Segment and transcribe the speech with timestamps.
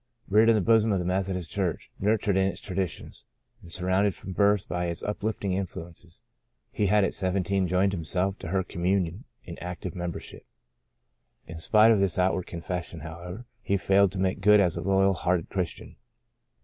[0.27, 3.25] Reared in the bosom of the Methodist Church, nurtured in its traditions,
[3.61, 6.23] and surrounded from birth by its uplifting influences,
[6.71, 10.43] he had at seventeen joined himself to her communion in active membership.
[11.45, 14.81] In spite of this outward confession, how ever, he failed to make good as a
[14.81, 15.95] loyal hearted Christian.